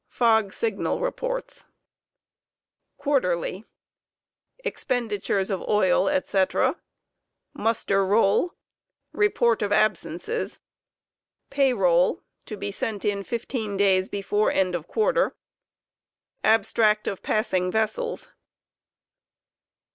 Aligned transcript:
Fog 0.07 0.51
signal 0.51 0.99
reports. 0.99 1.67
Quarterly: 2.97 3.65
Expenditures 4.65 5.51
of 5.51 5.61
oil, 5.69 6.09
&c..» 6.25 6.45
Muster 7.65 8.03
roll. 8.03 8.55
Beport 9.15 9.61
of 9.61 9.71
absences. 9.71 10.59
Pay 11.51 11.73
roll 11.73 12.23
(to 12.47 12.57
be 12.57 12.71
sent 12.71 13.05
in 13.05 13.21
fifteen 13.23 13.77
days 13.77 14.09
before 14.09 14.51
end 14.51 14.73
of 14.73 14.87
quarter)/ 14.87 15.35
> 15.91 16.43
Abstract 16.55 17.07
of 17.07 17.21
passing 17.21 17.69
vessels. 17.71 18.31